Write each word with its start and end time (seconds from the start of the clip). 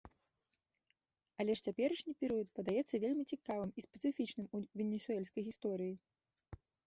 Але 1.43 1.55
ж 1.59 1.65
цяперашні 1.71 2.13
перыяд 2.23 2.47
падаецца 2.59 2.95
вельмі 3.05 3.23
цікавым 3.35 3.69
і 3.81 3.85
спецыфічным 3.89 4.47
у 4.57 4.65
венесуэльскай 4.83 5.41
гісторыі. 5.51 5.93